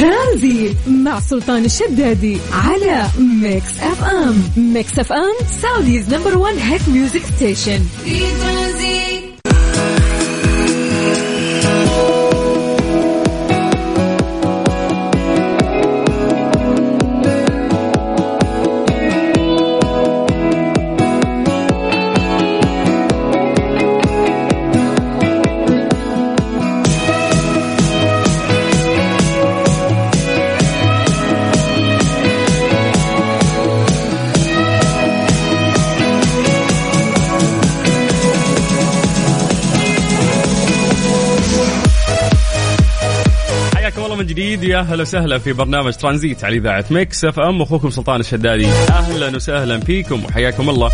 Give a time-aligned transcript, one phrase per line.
[0.00, 7.78] ترانزيت مع سلطان الشدادي على Mix FM Mix FM Saudi's number 1 hit music station
[8.04, 8.99] في ترانزيت
[44.70, 47.62] جديد يا أهلا وسهلا في برنامج ترانزيت على إذاعة Mix FM.
[47.62, 48.66] أخوكم سلطان الشدادي.
[48.66, 50.90] أهلا وسهلا فيكم وحياكم الله.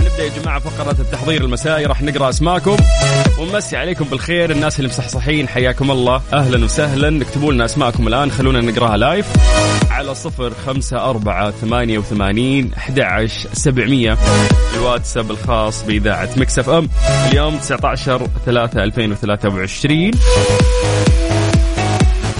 [0.00, 1.86] نبدأ يا جماعة فقرة التحضير المسائي.
[1.86, 2.76] راح نقرأ أسماءكم
[3.38, 4.50] ونمسي عليكم بالخير.
[4.50, 6.22] الناس اللي مصحصحين حياكم الله.
[6.32, 7.22] أهلا وسهلا.
[7.22, 8.30] اكتبوا لنا أسماءكم الآن.
[8.30, 9.26] خلونا نقرأها live
[9.90, 14.18] على صفر خمسة أربعة ثمانية وثمانين أحد سبعمية.
[14.76, 16.88] الواتساب الخاص بإذاعة Mix FM.
[17.30, 20.10] اليوم 19 3 2023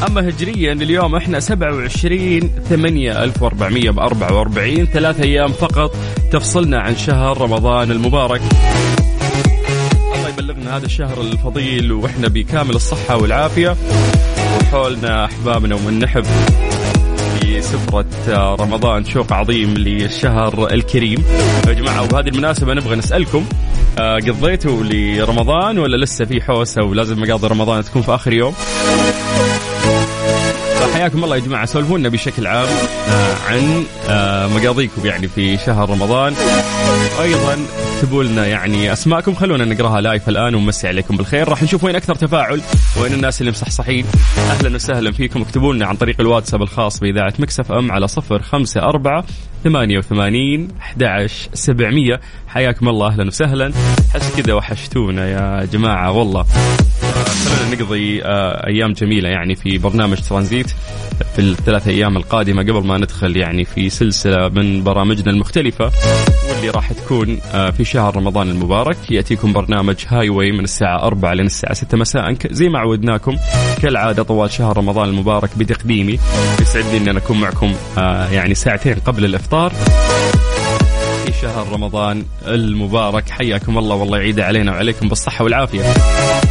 [0.09, 5.97] أما هجريا اليوم إحنا 27 8 1444 ثلاث أيام فقط.
[6.33, 8.41] تفصلنا عن شهر رمضان المبارك.
[10.14, 13.77] الله يبلغنا هذا الشهر الفضيل وإحنا بكامل الصحة والعافية.
[14.61, 16.25] وحولنا أحبابنا ومن نحب
[17.41, 21.25] في سفرة رمضان شوق عظيم للشهر الكريم.
[21.67, 23.45] يا جماعة وبهذه المناسبة نبغى نسألكم
[23.98, 28.55] آه، قضيتوا لرمضان ولا لسه في حوسة ولازم مقاضي رمضان تكون في آخر يوم؟
[30.98, 31.64] حياكم الله يا جماعة.
[31.64, 32.68] سولفوا لنا بشكل عام
[33.08, 36.34] آه، عن آه، مقاضيكم يعني في شهر رمضان.
[37.20, 37.56] أيضا
[37.94, 41.48] اكتبوا لنا يعني أسماءكم خلونا نقراها live الآن ونمسي عليكم بالخير.
[41.48, 42.60] راح نشوف وين أكثر تفاعل
[43.02, 44.05] وين الناس اللي مصحصحين.
[44.38, 48.80] أهلا وسهلا فيكم اكتبوا لنا عن طريق الواتساب الخاص بإذاعة Mix FM على صفر خمسة
[48.80, 49.24] أربعة
[49.64, 52.20] ثمانية وثمانين أحد سبعمية.
[52.48, 53.73] حياكم الله أهلا وسهلا.
[54.14, 56.42] أحس كذا وحشتونا يا جماعة والله.
[56.42, 60.70] خلينا نقضي آه، أيام جميلة يعني في برنامج ترانزيت
[61.35, 65.91] في الثلاث أيام القادمة قبل ما ندخل يعني في سلسلة من برامجنا المختلفة
[66.51, 68.97] واللي راح تكون آه، في شهر رمضان المبارك.
[69.11, 72.35] يأتيكم برنامج هاي واي من الساعة 4 لين الساعة 6 مساء.
[72.51, 73.36] زي ما عودناكم
[73.78, 76.18] كالعادة طوال شهر رمضان المبارك بتقديمي
[76.61, 79.72] يسعدني أن أكون معكم آه، يعني ساعتين قبل الإفطار.
[81.58, 83.30] شهر رمضان المبارك.
[83.30, 85.80] حياكم الله والله يعيد علينا وعليكم بالصحة والعافية.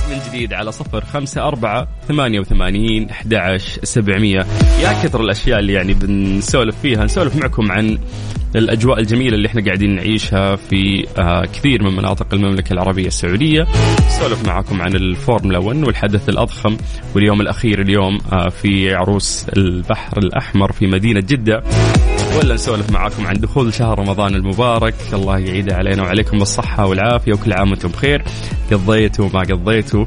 [0.10, 4.46] من جديد على صفر خمسة أربعة ثمانية وثمانين أحد سبعمية.
[4.82, 7.04] يا كثر الأشياء اللي يعني بنسولف فيها.
[7.04, 7.98] نسولف معكم عن
[8.56, 13.68] الأجواء الجميلة اللي إحنا قاعدين نعيشها في آه كثير من مناطق المملكة العربية السعودية.
[14.08, 16.78] نسولف معكم عن الفورمولا 1 والحدث الأضخم
[17.16, 21.64] واليوم الأخير اليوم آه في عروس البحر الأحمر في مدينة جدة.
[22.36, 24.96] ولا نسولف معاكم عن دخول شهر رمضان المبارك.
[25.14, 28.24] الله يعيده علينا وعليكم بالصحة والعافية وكل عام وأنتم بخير.
[28.72, 30.06] قضيتوا ما قضيتوا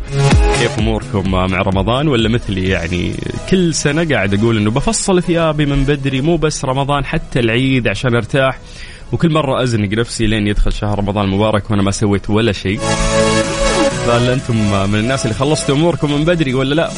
[0.58, 3.14] كيف أموركم مع رمضان؟ ولا مثلي يعني
[3.50, 8.14] كل سنة قاعد أقول إنه بفصل ثيابي من بدري مو بس رمضان حتى العيد عشان
[8.14, 8.58] أرتاح.
[9.12, 12.78] وكل مرة أزنق نفسي لين يدخل شهر رمضان المبارك وأنا ما سويت ولا شيء.
[14.06, 14.56] فهل أنتم
[14.90, 16.90] من الناس اللي خلصتوا أموركم من بدري ولا لا؟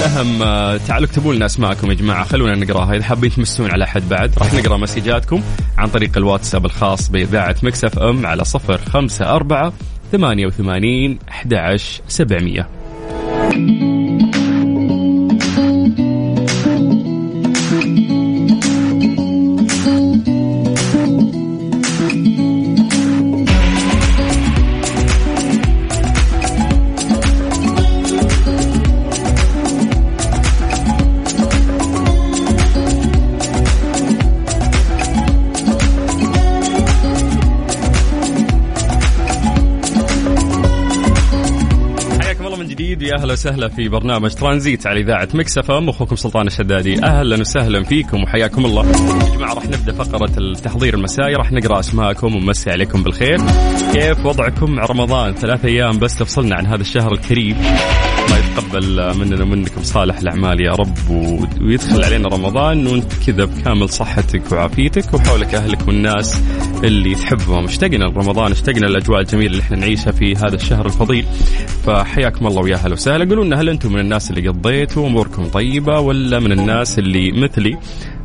[0.00, 4.08] والاهم آه، تعالوا اكتبوا لنا أسماءكم يا جماعة خلونا نقراها إذا حابين تمسون على أحد
[4.08, 5.42] بعد راح نقرأ مسجاتكم
[5.78, 9.72] عن طريق الواتساب الخاص بإذاعة Mix FM على 054
[10.12, 13.99] 88 11 700
[43.40, 45.88] وسهلا في برنامج ترانزيت على إذاعة مكسفة إم.
[45.88, 47.04] أخوكم سلطان الشدادي.
[47.04, 48.86] أهلا وسهلا فيكم وحياكم الله.
[48.86, 51.34] يا جماعة راح نبدأ فقرة التحضير المسائي.
[51.34, 53.38] راح نقرأ أسماءكم ونمسي عليكم بالخير.
[53.92, 57.56] كيف وضعكم مع رمضان؟ ثلاث أيام بس تفصلنا عن هذا الشهر الكريم.
[58.50, 61.10] يتقبل مننا ومنكم صالح الأعمال يا رب
[61.60, 66.40] ويدخل علينا رمضان وأنت كذا بكامل صحتك وعافيتك وحولك أهلك والناس
[66.84, 67.64] اللي تحبهم.
[67.64, 71.26] اشتقنا لرمضان اشتقنا الاجواء الجميلة اللي إحنا نعيشها في هذا الشهر الفضيل.
[71.86, 73.24] فحياكم الله ويا أهلا وسهلا.
[73.24, 77.78] قولوا لنا هل أنتم من الناس اللي قضيتوا أموركم طيبة ولا من الناس اللي مثلي؟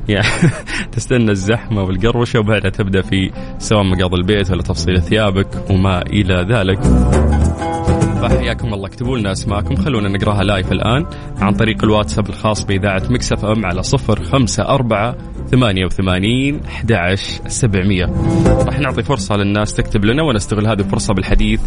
[0.07, 0.27] يعني
[0.95, 6.80] تستنى الزحمة والقروشة وبعدها تبدأ في سواء مقاضي البيت ولا تفصيل ثيابك وما إلى ذلك.
[8.21, 8.88] فحياكم الله.
[8.88, 11.06] اكتبوا لنا أسماءكم خلونا نقراها live الآن
[11.38, 15.15] عن طريق الواتساب الخاص بإذاعة Mix FM على صفر خمسة أربعة
[15.51, 17.15] ثمانية وثمانين أحد
[17.47, 18.06] سبعمية.
[18.45, 21.62] راح نعطي فرصة للناس تكتب لنا ونستغل هذه الفرصة بالحديث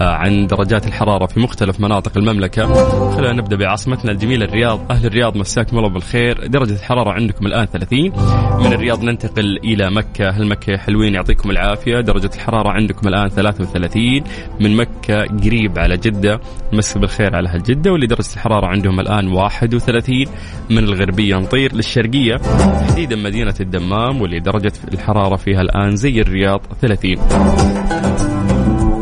[0.00, 2.74] آه، عن درجات الحرارة في مختلف مناطق المملكة.
[3.16, 4.80] خلينا نبدأ بعاصمتنا الجميلة الرياض.
[4.90, 6.46] أهل الرياض مساكم الله بالخير.
[6.46, 8.12] درجة الحرارة عندكم الآن 30
[8.58, 10.28] من الرياض ننتقل إلى مكة.
[10.28, 12.00] أهل مكة حلوين يعطيكم العافية.
[12.00, 14.22] درجة الحرارة عندكم الآن 33
[14.60, 16.40] من مكة قريب جدة
[16.72, 20.24] مسك بالخير على أهل جدة واللي درجة الحرارة عندهم الآن 31
[20.70, 22.36] من الغربية نطير للشرقية.
[22.36, 27.16] تحديدا مدينة الدمام واللي درجة الحرارة فيها الآن زي الرياض 30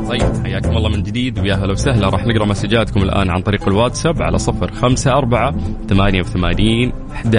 [0.08, 2.08] طيب حياكم الله من جديد ويا هلا وسهلا.
[2.08, 5.54] راح نقرأ مسجاتكم الآن عن طريق الواتساب على صفر خمسة أربعة
[5.88, 7.36] ثمانية وثمانين أحد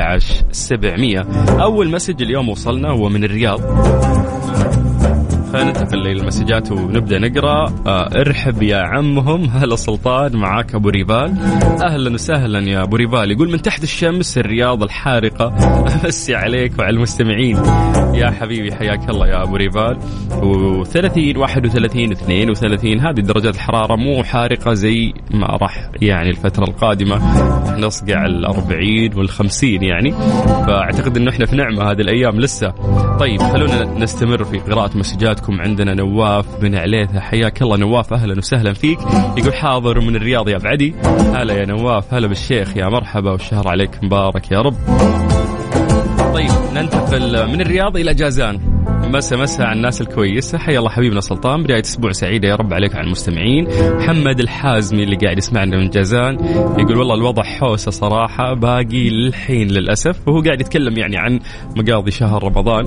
[0.52, 1.20] سبعمية.
[1.62, 3.62] أول message اليوم وصلنا هو من الرياض.
[5.56, 7.74] ننتقل للمسجات ونبدأ نقرأ.
[7.88, 9.44] آه ارحب يا عمهم.
[9.60, 11.34] هلا سلطان معاك أبو ريبال.
[11.82, 13.32] أهلا وسهلا يا أبو ريبال.
[13.32, 15.54] يقول من تحت الشمس الرياض الحارقة.
[16.06, 17.58] أمسي عليك وعلى المستمعين.
[18.14, 19.98] يا حبيبي حياك الله يا أبو ريبال.
[20.30, 27.16] و30 31 32 هذه درجات الحرارة مو حارقة زي ما راح يعني الفترة القادمة.
[27.80, 30.12] نصقع ال 40 وال 50 يعني.
[30.68, 32.74] فأعتقد إنه إحنا في نعمة هذه الأيام لسه.
[33.20, 35.62] طيب خلونا نستمر في قراءة مسجاتكم.
[35.62, 39.00] عندنا نواف بن عليثة حياك الله نواف أهلا وسهلا فيك.
[39.38, 40.96] يقول حاضر من الرياض يا بعدي.
[41.34, 44.76] هلا يا نواف هلا بالشيخ يا مرحبا والشهر عليك مبارك يا رب.
[46.38, 48.60] طيب ننتقل من الرياض إلى جازان.
[48.88, 50.58] مسا مسا على الناس الكويسة.
[50.58, 51.64] حيا الله حبيبنا سلطان.
[51.64, 53.68] بداية أسبوع سعيدة يا رب عليك وعلى المستمعين.
[53.98, 56.36] محمد الحازمي اللي قاعد يسمعنا من جازان
[56.80, 60.28] يقول والله الوضع حوسة صراحة باقي للحين للأسف.
[60.28, 61.40] وهو قاعد يتكلم يعني عن
[61.76, 62.86] مقاضي شهر رمضان.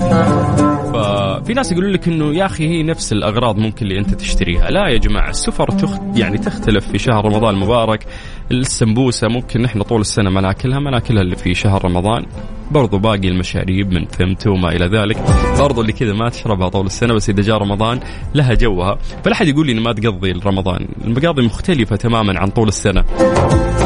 [0.93, 4.71] ففي ناس يقولون لك إنه يا أخي هي نفس الأغراض ممكن اللي أنت تشتريها.
[4.71, 8.07] لا يا جماعة السفر تخت يعني تختلف في شهر رمضان المبارك
[8.51, 12.27] السمبوسة ممكن نحن طول السنة ما ناكلها ما ناكلها اللي في شهر رمضان.
[12.71, 15.17] برضو باقي المشاريب من ثمته وما إلى ذلك.
[15.59, 18.01] برضو اللي كذا ما تشربها طول السنة بس إذا جاء رمضان
[18.35, 18.99] لها جوها.
[19.25, 23.03] فلا أحد يقول لي ما تقضي رمضان المقاضي مختلفة تماما عن طول السنة.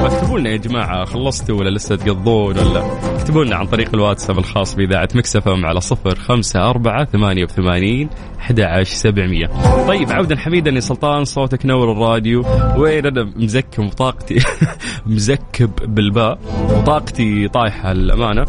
[0.04, 2.84] فاكتبوا لنا يا جماعة خلصتوا ولا لسه تقضون ولا
[3.16, 8.08] اكتبوا لنا عن طريق الواتساب الخاص بإذاعة مكسفه على صفر خمسة أربعة ثمانية وثمانين
[8.40, 9.46] 11700
[9.86, 12.44] طيب عودا حميدا يا سلطان صوتك نور الراديو.
[12.76, 14.38] وين أنا مزكم طاقتي
[15.06, 16.38] مزكب بالباء.
[16.70, 18.44] وطاقتي طايحة للأمانة.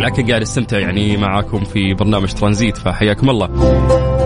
[0.00, 3.46] لكن قاعد استمتع يعني معاكم في برنامج ترانزيت فحياكم الله.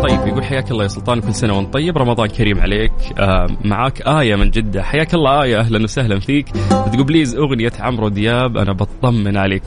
[0.03, 2.93] طيب يقول حياك الله يا سلطان كل سنة وأنت طيب رمضان كريم عليك.
[3.19, 4.83] آه معاك آية من جدة.
[4.83, 6.49] حياك الله آية أهلا وسهلا فيك.
[6.71, 9.63] تقول please أغنية عمرو دياب أنا بطمن عليك.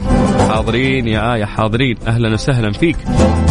[0.49, 1.97] حاضرين يا آية حاضرين.
[2.07, 2.97] أهلا وسهلا فيك.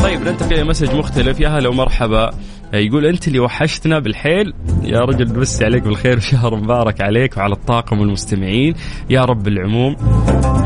[0.03, 1.41] طيب ننتقل إلى message مختلف.
[1.41, 2.31] يا هلا ومرحبا.
[2.75, 4.53] يقول أنت اللي وحشتنا بالحيل؟
[4.83, 8.75] يا رجل نمسي عليك بالخير وشهر مبارك عليك وعلى الطاقم والمستمعين.
[9.11, 9.97] يا رب العموم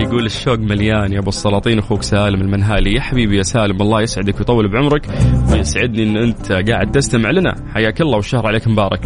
[0.01, 2.95] يقول الشوق مليان يا أبو السلاطين أخوك سالم المنهالي.
[2.95, 5.07] يا حبيبي يا سالم الله يسعدك ويطول بعمرك
[5.53, 7.55] ويسعدني إن أنت قاعد تستمع لنا.
[7.75, 9.03] حياك الله والشهر عليك مبارك.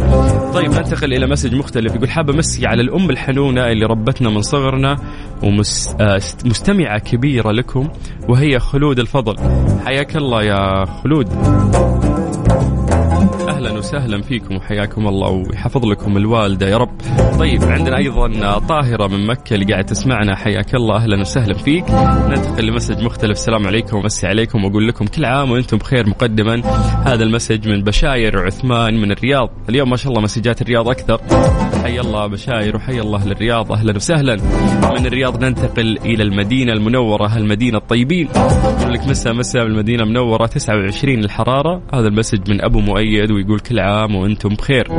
[0.53, 1.95] طيب ننتقل إلى مسج مختلف.
[1.95, 4.97] يقول حابه امسي على الأم الحنونة اللي ربتنا من صغرنا
[5.43, 7.89] ومستمعه كبيرة لكم
[8.29, 9.35] وهي خلود الفضل.
[9.85, 11.27] حياك الله يا خلود.
[13.21, 16.91] أهلا وسهلا فيكم وحياكم الله ويحفظ لكم الوالدة يا رب.
[17.39, 21.85] طيب عندنا أيضا طاهرة من مكة اللي قاعد تسمعنا حياك الله أهلا وسهلا فيك.
[22.29, 26.61] ننتقل لمسج مختلف السلام عليكم ومسي عليكم وأقول لكم كل عام وأنتم بخير مقدما.
[27.05, 29.49] هذا المسج من بشاير عثمان من الرياض.
[29.69, 31.21] اليوم ما شاء الله مسجات الرياض أكثر.
[31.83, 34.35] حي الله بشاير وحي الله للرياض أهلا وسهلا.
[34.99, 38.27] من الرياض ننتقل إلى المدينة المنورة المدينة الطيبين.
[38.81, 43.79] يقول لك مسا مسا بالمدينة المنورة 29 الحرارة هذا المسج من أبو مؤيد ويقول كل
[43.79, 44.91] عام وأنتم بخير.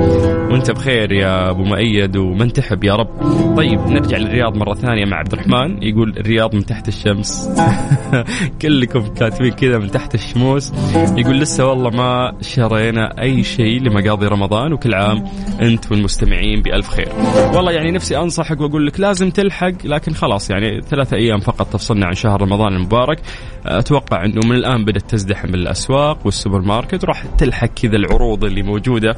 [0.50, 3.08] وانت بخير يا أبو مؤيد ومن تحب يا رب.
[3.56, 5.82] طيب نرجع للرياض مرة ثانية مع عبد الرحمن.
[5.82, 7.50] يقول الرياض من تحت الشمس.
[8.62, 10.72] كلكم كاتبين كذا من تحت الشموس.
[11.16, 15.24] يقول لسه والله ما شرينا أي شيء لمقاضي رمضان وكل عام
[15.60, 17.08] انت والمستمعين بألف خير.
[17.54, 22.06] والله يعني نفسي أنصحك وأقول لك لازم تلحق لكن خلاص يعني ثلاثة أيام فقط تفصلنا
[22.06, 23.20] عن شهر رمضان المبارك.
[23.66, 29.12] أتوقع إنه من الآن بدأت تزدحم الأسواق والسوبر ماركت وراح تلحق كذا العروض اللي موجودة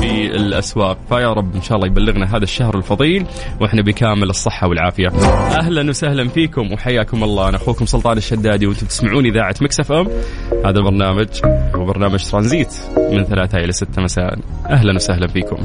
[0.00, 0.98] في الأسواق.
[1.08, 3.26] فيا رب إن شاء الله يبلغنا هذا الشهر الفضيل
[3.60, 5.08] وإحنا بكامل الصحة والعافية.
[5.60, 7.48] أهلا وسهلا فيكم وحياكم الله.
[7.48, 10.08] أنا أخوكم سلطان الشدادي وأنتم تسمعون إذاعة Mix FM.
[10.64, 11.28] هذا البرنامج
[11.74, 14.38] هو برنامج ترانزيت من ثلاثة إلى ستة مساء.
[14.66, 15.56] أهلا وسهلا فيكم.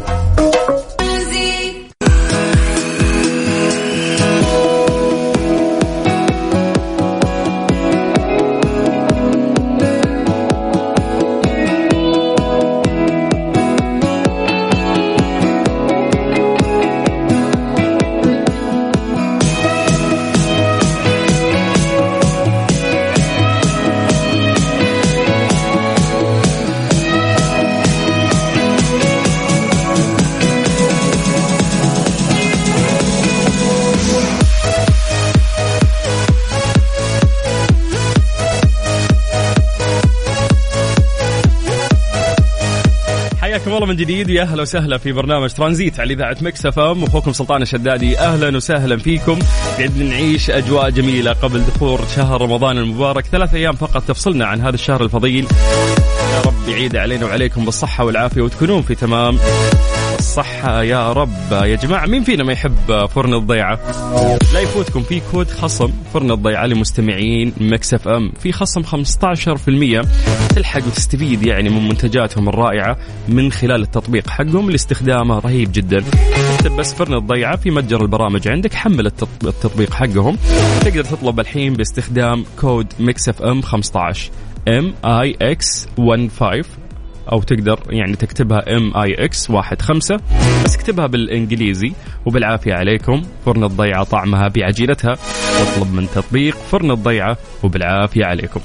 [43.94, 44.30] من جديد.
[44.30, 47.04] يا أهلا وسهلا في برنامج ترانزيت على إذاعة Mix FM.
[47.04, 49.40] أخوكم سلطان الشدادي أهلا وسهلا فيكم.
[49.78, 53.26] قاعد نعيش أجواء جميلة قبل دخول شهر رمضان المبارك.
[53.26, 55.48] ثلاث أيام فقط تفصلنا عن هذا الشهر الفضيل.
[56.34, 59.40] يا رب يعيد علينا وعليكم بالصحة والعافية وتكونون في تمام.
[60.24, 61.51] الصحة يا رب.
[61.51, 63.80] يا جماعة مين فينا ما يحب فرن الضيعة؟
[64.53, 68.32] لا يفوتكم في كود خصم فرن الضيعة لمستمعين Mix FM.
[68.39, 70.06] في خصم 15%
[70.56, 72.98] تلحق وتستفيد يعني من منتجاتهم الرائعة
[73.30, 74.72] من خلال التطبيق حقهم.
[74.72, 76.03] لاستخدامه رهيب جدا.
[76.56, 80.38] اكتب بس فرن الضيعة في متجر البرامج عندك حمل التطبيق حقهم.
[80.82, 84.32] تقدر تطلب الحين باستخدام كود Mix FM 15
[84.68, 86.65] M I X 15
[87.32, 90.20] أو تقدر يعني تكتبها M I X واحد خمسة
[90.65, 91.94] بس اكتبها بالإنجليزي
[92.25, 93.22] وبالعافية عليكم.
[93.46, 95.18] فرن الضيعة طعمها بعجينتها.
[95.60, 98.62] واطلب من تطبيق فرن الضيعة وبالعافية عليكم.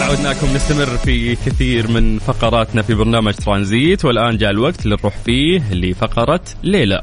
[0.00, 5.74] عودناكم نستمر في كثير من فقراتنا في برنامج ترانزيت والآن جاء الوقت اللي نروح فيه
[5.74, 7.02] لفقرة ليه لا.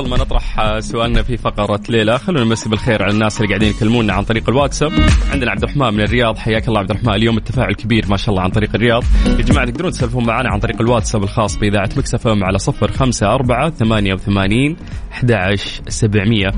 [0.00, 3.70] قبل ما نطرح سؤالنا في فقرة ليه لا خلونا نمسي بالخير على الناس اللي قاعدين
[3.70, 4.92] يكلمونا عن طريق الواتساب.
[5.32, 6.38] عندنا عبد الرحمن من الرياض.
[6.38, 7.14] حياك الله عبد الرحمن.
[7.14, 9.04] اليوم التفاعل كبير ما شاء الله عن طريق الرياض.
[9.26, 13.34] يا جماعة تقدرون تسولفون معنا عن طريق الواتساب الخاص بإذاعة Mix FM على صفر خمسة
[13.34, 14.76] أربعة ثمانية وثمانين
[15.12, 16.52] أحد عشر سبعمية.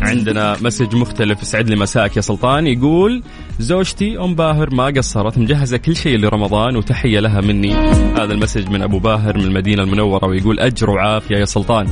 [0.00, 2.66] عندنا message مختلف يسعد لي مساك يا سلطان.
[2.66, 3.22] يقول
[3.58, 7.74] زوجتي أم باهر ما قصرت مجهزة كل شيء لرمضان وتحية لها مني.
[8.16, 11.86] هذا ال message من أبو باهر من المدينة المنورة ويقول أجر وعافية يا سلطان.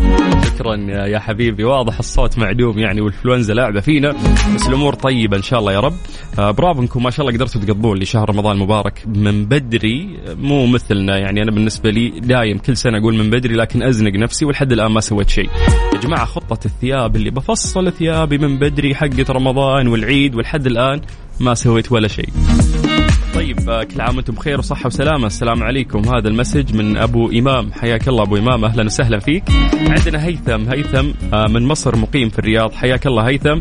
[0.45, 0.77] شكرا
[1.07, 1.65] يا حبيبي.
[1.65, 4.15] واضح الصوت معدوم يعني والفلونزا لاعبة فينا
[4.55, 5.97] بس الأمور طيبة إن شاء الله يا رب.
[6.39, 10.19] آه، برافو انكم ما شاء الله قدرتوا تقضون لشهر رمضان المبارك من بدري.
[10.39, 14.45] مو مثلنا يعني أنا بالنسبة لي دايم كل سنة أقول من بدري لكن أزنق نفسي
[14.45, 15.51] ولحد الآن ما سويت شيء.
[15.97, 21.01] يا جماعة خطة الثياب اللي بفصل ثيابي من بدري حقة رمضان والعيد ولحد الآن
[21.41, 22.29] ما سويت ولا شيء.
[23.37, 25.27] طيب آه، كل عام وأنتم بخير وصحة وسلامة.
[25.27, 25.99] السلام عليكم.
[25.99, 27.73] هذا المسج من أبو إمام.
[27.73, 28.65] حياك الله أبو إمام.
[28.65, 29.45] أهلا وسهلا فيك.
[29.89, 30.71] عندنا هيثم.
[30.71, 32.73] هيثم آه، من مصر مقيم في الرياض.
[32.73, 33.59] حياك الله هيثم.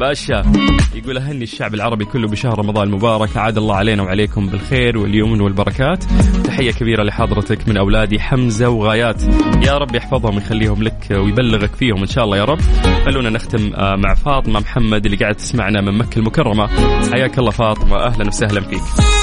[0.00, 0.52] باشا
[0.94, 3.36] يقول أهني الشعب العربي كله بشهر رمضان المبارك.
[3.36, 6.04] عاد الله علينا وعليكم بالخير واليمن والبركات.
[6.44, 9.22] تحية كبيرة لحضرتك من أولادي حمزة وغايات.
[9.66, 12.60] يا رب يحفظهم ويخليهم لك ويبلغك فيهم إن شاء الله يا رب.
[13.06, 16.66] خلونا نختم آه، مع فاطمة محمد اللي قاعد تسمعنا من مكة المكرمة.
[17.12, 17.96] حياك الله فاطمة.
[17.96, 19.15] أهلا وسهلا فيك.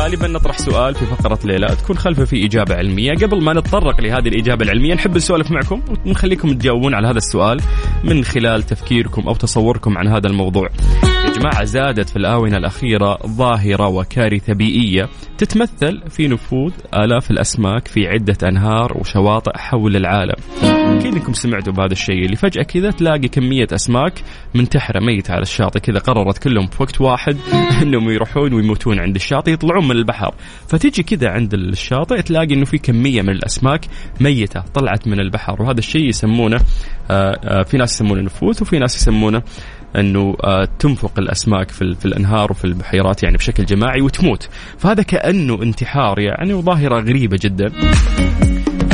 [0.00, 3.12] غالبا نطرح سؤال في فقرة ليلى تكون خلفه في إجابة علمية.
[3.12, 7.60] قبل ما نتطرق لهذه الإجابة العلمية نحب نسولف معكم ونخليكم تجاوبون على هذا السؤال
[8.04, 10.70] من خلال تفكيركم أو تصوركم عن هذا الموضوع.
[11.40, 15.08] جماعة زادت في الآونة الأخيرة ظاهرة وكارثة بيئية.
[15.38, 20.34] تتمثل في نفوذ آلاف الأسماك في عدة أنهار وشواطئ حول العالم.
[20.62, 24.12] أكيد سمعتوا بهذا الشيء اللي فجأة كذا تلاقي كمية أسماك
[24.54, 27.36] منتحرة ميتة على الشاطئ كذا قررت كلهم في وقت واحد
[27.82, 30.34] أنهم يروحون ويموتون عند الشاطئ يطلعون من البحر.
[30.68, 33.80] فتجي كذا عند الشاطئ تلاقي أنه في كمية من الأسماك
[34.20, 35.62] ميتة طلعت من البحر.
[35.62, 36.60] وهذا الشيء يسمونه
[37.10, 39.42] آه، آه، في ناس يسمونه نفوث وفي ناس يسمونه
[39.96, 44.48] أنه آه، تنفق الأسماك في, في الأنهار وفي البحيرات يعني بشكل جماعي وتموت.
[44.78, 47.72] فهذا كأنه انتحار يعني وظاهرة غريبة جدا.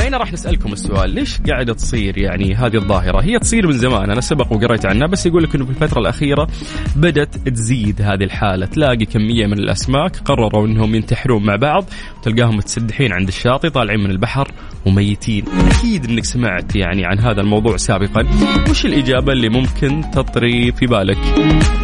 [0.07, 4.21] هنا راح نسألكم السؤال ليش قاعدة تصير يعني هذه الظاهرة؟ هي تصير من زمان أنا
[4.21, 6.49] سبق وقريت عنها بس يقول لك إنه في الفترة الأخيرة
[6.97, 8.67] بدأت تزيد هذه الحالة.
[8.67, 11.85] تلاقي كمية من الأسماك قرروا إنهم ينتحرون مع بعض
[12.19, 14.53] وتلقاهم متسدحين عند الشاطئ طالعين من البحر
[14.87, 15.45] وميتين.
[15.49, 18.27] أكيد إنك سمعت يعني عن هذا الموضوع سابقا.
[18.71, 21.19] وش الإجابة اللي ممكن تطري في بالك؟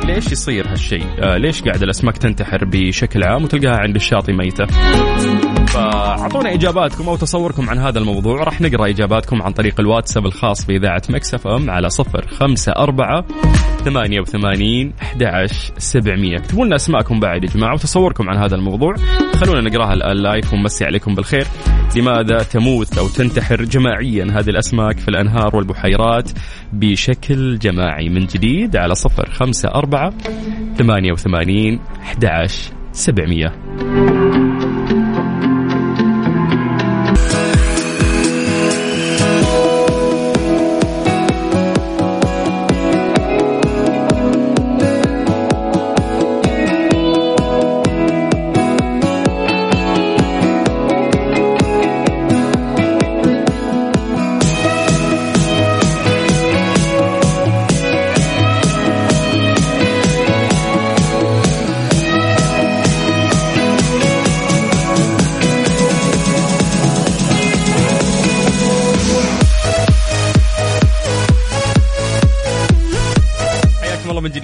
[0.05, 4.67] ليش يصير هالشيء؟ آه ليش قاعد الأسماك تنتحر بشكل عام وتلقاها عند الشاطئ ميتة؟
[5.73, 8.43] فأعطونا إجاباتكم أو تصوركم عن هذا الموضوع.
[8.43, 13.25] راح نقرأ إجاباتكم عن طريق الواتساب الخاص باذاعه Mix FM على صفر خمسة أربعة
[13.85, 15.47] ثمانية وثمانين أحد
[15.79, 16.37] سبعمية.
[16.37, 18.95] اكتبوا لنا أسماءكم بعد يا جماعة وتصوركم عن هذا الموضوع.
[19.35, 21.47] خلونا نقرأها الان live ونمسي عليكم بالخير.
[21.97, 26.31] لماذا تموت أو تنتحر جماعيا؟ هذه الأسماك في الأنهار والبحيرات
[26.73, 30.13] بشكل جماعي من جديد على صفر خمسة أربعة
[30.79, 32.27] ثمانية وثمانين أحد
[32.93, 33.53] سبعمية.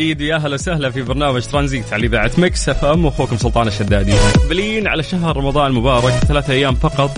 [0.08, 4.12] جديد ويا أهلا وسهلا في برنامج ترانزيت على إذاعة Mix FM واخوكم سلطان الشدادي.
[4.36, 7.10] مقبلين على شهر رمضان المبارك ثلاثة أيام فقط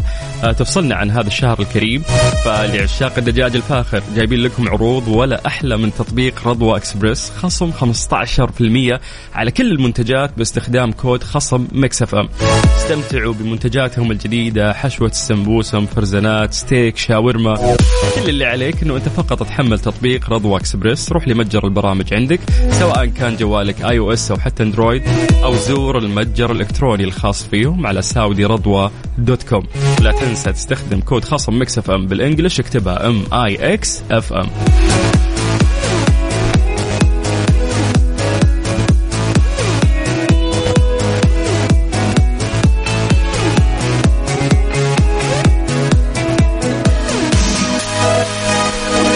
[0.42, 2.02] تفصلنا عن هذا الشهر الكريم.
[2.44, 9.00] فلعشاق الدجاج الفاخر جايبين لكم عروض ولا أحلى من تطبيق رضوى اكسبرس خصم 15%
[9.34, 12.28] على كل المنتجات باستخدام كود خصم Mix FM.
[12.76, 17.54] استمتعوا بمنتجاتهم الجديدة حشوة السمبوسة مفرزنات ستيك شاورما.
[18.14, 23.06] كل اللي عليك إنه أنت فقط تحمل تطبيق رضوى اكسبرس روح لمتجر البرامج عندك سواء
[23.06, 25.02] كان جوالك iOS أو حتى Android
[25.44, 29.62] أو زور المتجر الإلكتروني الخاص فيهم على Saudi Radwa dot com.
[30.00, 32.06] لا تنسى تستخدم كود خصم Mix FM.
[32.06, 34.50] بال English اكتبها M I X F M.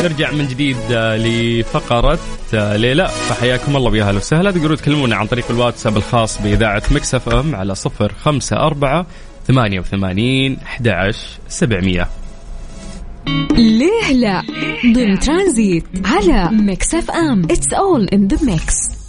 [0.03, 2.19] نرجع من جديد آه، لفقرة
[2.55, 3.09] آه، ليه لا.
[3.09, 4.51] فحياكم الله ويا وسهلا.
[4.51, 9.07] تقدروا تكلمونا عن طريق الواتساب الخاص بإذاعة Mix FM على صفر خمسة أربعة
[9.47, 10.89] ثمانية وثمانين أحد
[11.49, 12.09] سبعمية.
[13.57, 14.43] ليه لا؟
[14.95, 17.45] ضمن ترانزيت على Mix FM.
[17.45, 19.04] It's all in the mix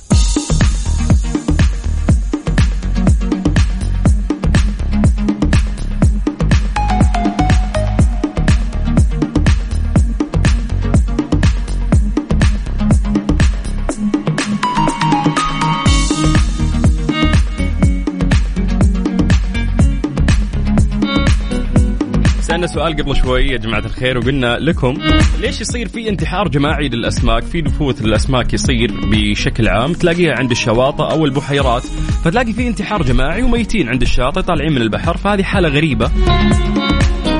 [22.67, 24.97] سألنا سؤال قبل شوي يا جماعة الخير وقلنا لكم
[25.39, 31.03] ليش يصير في انتحار جماعي للأسماك؟ في نفوث للأسماك يصير بشكل عام تلاقيها عند الشواطئ
[31.03, 31.83] أو البحيرات
[32.23, 36.11] فتلاقي في انتحار جماعي وميتين عند الشاطئ طالعين من البحر فهذه حالة غريبة.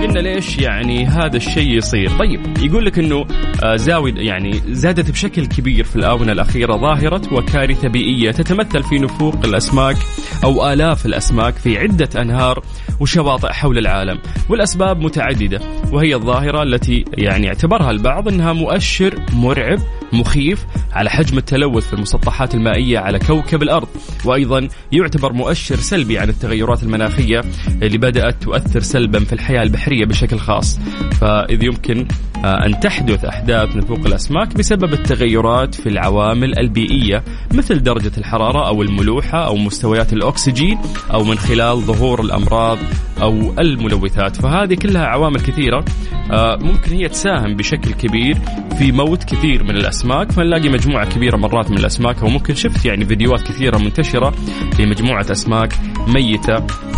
[0.05, 3.25] قلنا ليش يعني هذا الشيء يصير؟ طيب يقول لك إنه
[3.63, 9.35] آه، زاوية يعني زادت بشكل كبير في الآونة الأخيرة ظاهرة وكارثة بيئية تتمثل في نفوق
[9.45, 9.95] الأسماك
[10.43, 12.63] أو آلاف الأسماك في عدة أنهار
[12.99, 15.59] وشواطئ حول العالم والأسباب متعددة
[15.91, 19.79] وهي الظاهرة التي يعني اعتبرها البعض أنها مؤشر مرعب
[20.13, 23.87] مخيف على حجم التلوث في المسطحات المائية على كوكب الأرض.
[24.25, 27.43] وأيضا يعتبر مؤشر سلبي عن التغيرات المناخية
[27.81, 30.79] اللي بدأت تؤثر سلبا في الحياة البحرية بشكل خاص.
[31.21, 32.07] فإذ يمكن
[32.45, 38.81] آه، أن تحدث أحداث نفوق الأسماك بسبب التغيرات في العوامل البيئية مثل درجة الحرارة أو
[38.81, 40.77] الملوحة أو مستويات الأكسجين
[41.13, 42.77] أو من خلال ظهور الأمراض
[43.21, 45.85] أو الملوثات فهذه كلها عوامل كثيرة
[46.31, 48.37] آه، ممكن هي تساهم بشكل كبير
[48.77, 53.05] في موت كثير من الأسماك فنلاقي مجموعة كبيرة مرات من الأسماك أو ممكن شفت يعني
[53.05, 54.33] فيديوهات كثيرة منتشرة
[54.79, 55.73] لمجموعة أسماك
[56.07, 56.55] ميتة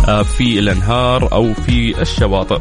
[0.08, 2.60] آه، في الأنهار أو في الشواطئ.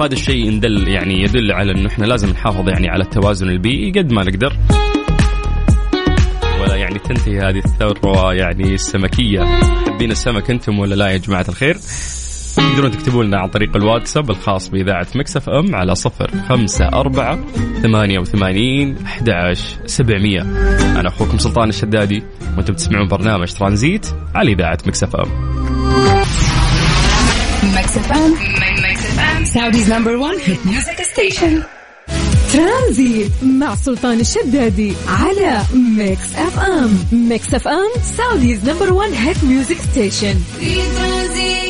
[0.00, 4.12] هذا الشيء يدل يعني يدل على إنه إحنا لازم نحافظ يعني على التوازن البيئي قد
[4.12, 4.56] ما نقدر.
[6.62, 9.44] ولا يعني تنتهي هذه الثروة يعني السمكية.
[9.86, 11.76] حابين السمك أنتم ولا لا يا جماعة الخير؟
[12.60, 17.38] تقدرون تكتبوا لنا عن طريق الواتساب الخاص بإذاعة Mix FM على صفر خمسة أربعة
[17.82, 19.54] ثمانية وثمانين أحد
[19.86, 20.40] سبعمية.
[21.00, 22.22] أنا أخوكم سلطان الشدادي
[22.56, 25.28] وأنتم تسمعون برنامج ترانزيت على إذاعة Mix FM.
[27.76, 28.34] Mix FM.
[29.44, 31.64] Saudi's number one hit music station
[32.52, 35.62] ترانزيت مع سلطان الشدادي على
[35.98, 36.98] Mix FM.
[37.12, 40.34] Mix FM Saudi's number 1 hit music station.
[40.60, 41.69] في ترانزيت.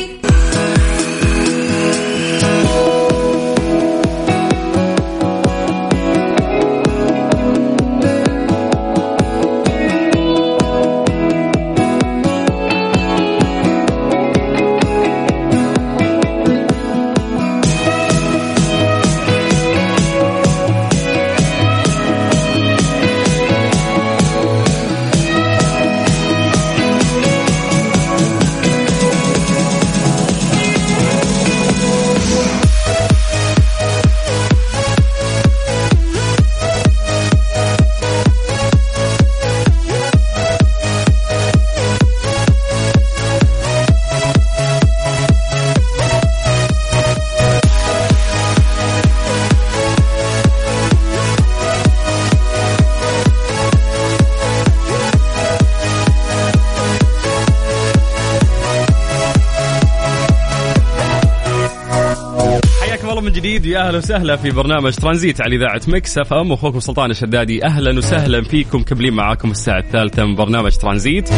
[63.91, 66.51] أهلا وسهلا في برنامج ترانزيت على إذاعة Mix FM.
[66.51, 71.29] أخوكم سلطان الشدادي أهلا وسهلا فيكم مكملين معاكم الساعة الثالثة من برنامج ترانزيت.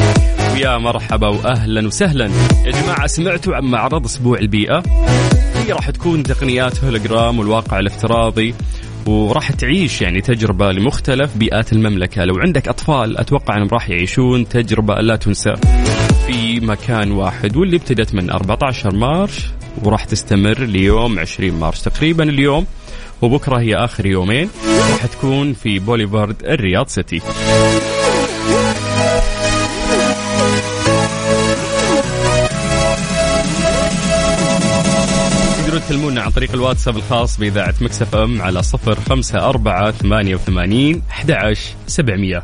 [0.54, 2.26] ويا مرحبا واهلا وسهلا.
[2.66, 4.84] يا جماعة سمعتوا عن معرض أسبوع البيئة؟
[5.56, 8.56] هي راح تكون تقنيات هولوجرام والواقع الافتراضي
[9.06, 12.24] وراح تعيش يعني تجربة لمختلف بيئات المملكة.
[12.24, 15.54] لو عندك أطفال أتوقع أنهم راح يعيشون تجربة لا تنسى.
[16.28, 19.46] في مكان واحد واللي ابتدت من 14 March
[19.84, 22.66] وراح تستمر ليوم 20 مارس تقريبا اليوم
[23.22, 24.50] وبكرة هي آخر يومين
[24.92, 27.22] راح تكون في بوليفارد الرياض City.
[35.58, 41.02] تقدرون تكلمونا عن طريق الواتساب الخاص بإذاعة Mix FM على صفر خمسة أربعة ثمانية وثمانين
[41.10, 41.54] أحد
[41.88, 42.44] سبعمية.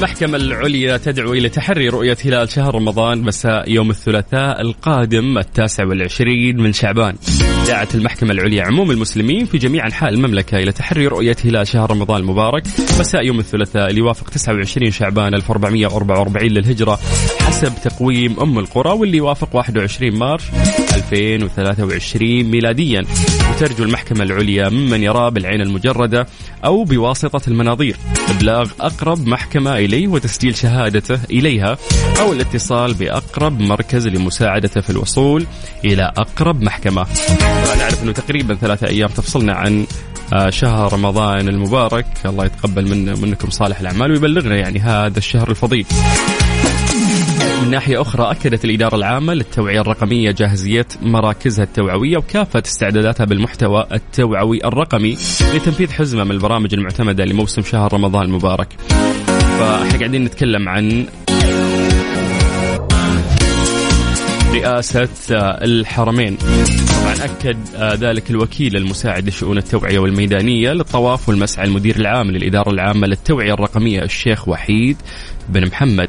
[0.00, 6.56] المحكمة العليا تدعو إلى تحري رؤية هلال شهر رمضان مساء يوم الثلاثاء القادم التاسع والعشرين
[6.56, 7.14] من شعبان.
[7.66, 12.20] دعت المحكمة العليا عموم المسلمين في جميع أنحاء المملكة إلى تحري رؤية هلال شهر رمضان
[12.20, 12.62] المبارك
[13.00, 16.98] مساء يوم الثلاثاء اللي يوافق 29 شعبان 1444 للهجرة.
[17.60, 20.42] حسب تقويم أم القرى واللي يوافق 21 مارش
[20.94, 23.04] 2023 ميلاديا.
[23.50, 26.26] وترجو المحكمة العليا ممن يرى بالعين المجردة
[26.64, 27.96] أو بواسطة المناظير.
[28.28, 31.78] إبلاغ أقرب محكمة إليه وتسجيل شهادته إليها
[32.20, 35.46] أو الاتصال بأقرب مركز لمساعدته في الوصول
[35.84, 37.06] إلى أقرب محكمة.
[37.78, 39.86] نعرف أنه تقريبا ثلاثة أيام تفصلنا عن
[40.32, 42.06] آه، شهر رمضان المبارك.
[42.24, 45.86] الله يتقبل من منكم صالح الأعمال ويبلغنا يعني هذا الشهر الفضيل.
[47.62, 54.64] من ناحية أخرى أكدت الإدارة العامة للتوعية الرقمية جاهزية مراكزها التوعوية وكافة استعداداتها بالمحتوى التوعوي
[54.64, 55.12] الرقمي
[55.54, 58.68] لتنفيذ حزمة من البرامج المعتمدة لموسم شهر رمضان المبارك.
[59.58, 61.06] فاحنا قاعدين نتكلم عن
[64.52, 65.08] رئاسة
[65.64, 66.36] الحرمين.
[67.00, 67.56] طبعا أكد
[68.04, 74.48] ذلك الوكيل المساعد لشؤون التوعية والميدانية للطواف والمسعى المدير العام للإدارة العامة للتوعية الرقمية الشيخ
[74.48, 74.96] وحيد
[75.50, 76.08] بن محمد.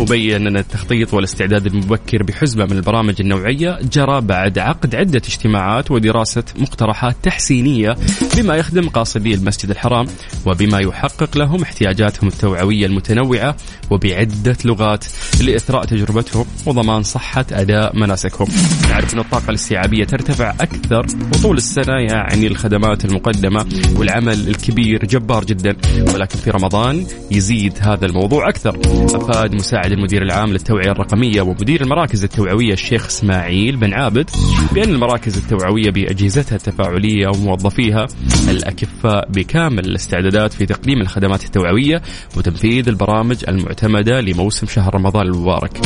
[0.00, 6.44] وبين أن التخطيط والاستعداد المبكر بحزمة من البرامج النوعية جرى بعد عقد عدة اجتماعات ودراسة
[6.58, 7.96] مقترحات تحسينية
[8.36, 10.06] بما يخدم قاصدي المسجد الحرام
[10.46, 13.56] وبما يحقق لهم احتياجاتهم التوعوية المتنوعة
[13.90, 15.04] وبعدة لغات
[15.40, 18.48] لإثراء تجربتهم وضمان صحة أداء مناسكهم.
[18.90, 25.76] نعرف أن الطاقة الاستيعابية ترتفع أكثر وطول السنة يعني الخدمات المقدمة والعمل الكبير جبار جدا.
[26.14, 28.78] ولكن في رمضان يزيد هذا الموضوع أكثر.
[29.14, 34.30] أفاد مساعد المدير العام للتوعية الرقمية ومدير المراكز التوعوية الشيخ إسماعيل بن عابد
[34.72, 38.06] بأن المراكز التوعوية بأجهزتها التفاعلية وموظفيها
[38.48, 42.02] الأكفاء بكامل الاستعدادات في تقديم الخدمات التوعوية
[42.36, 45.76] وتنفيذ البرامج المعتمدة لموسم شهر رمضان المبارك.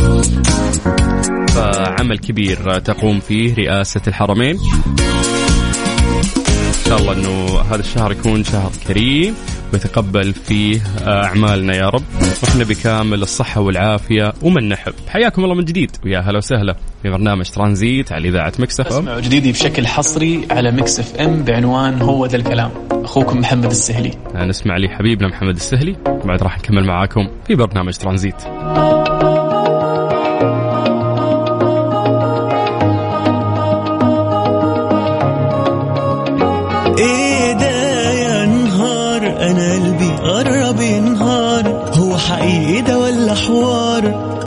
[1.49, 4.59] فعمل كبير تقوم فيه رئاسة الحرمين.
[6.89, 9.35] شاء الله أنه هذا الشهر يكون شهر كريم
[9.73, 12.03] ويتقبل فيه أعمالنا يا رب.
[12.43, 14.93] وإحنا بكامل الصحة والعافية ومن نحب.
[15.09, 15.91] حياكم الله من جديد.
[16.05, 20.71] ويا هلا وسهلا في برنامج ترانزيت على إذاعة Mix FM اسمعوا جديدي بشكل حصري على
[20.71, 22.71] Mix FM بعنوان هو ذا الكلام.
[22.91, 24.11] أخوكم محمد السهلي.
[24.35, 25.97] نسمع لي حبيبنا محمد السهلي.
[26.07, 28.43] وبعد راح نكمل معاكم في برنامج ترانزيت.